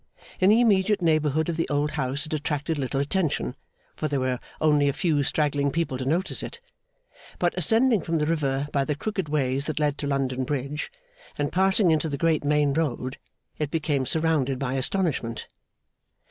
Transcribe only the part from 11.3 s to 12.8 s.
and passing into the great main